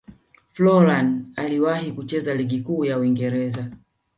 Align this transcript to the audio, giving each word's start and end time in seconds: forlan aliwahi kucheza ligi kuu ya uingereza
forlan 0.49 1.33
aliwahi 1.35 1.91
kucheza 1.91 2.35
ligi 2.35 2.59
kuu 2.61 2.85
ya 2.85 2.97
uingereza 2.99 3.71